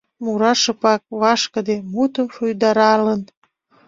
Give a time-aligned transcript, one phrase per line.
[0.23, 3.21] Мура шыпак, вашкыде, мутым шуйдаралын.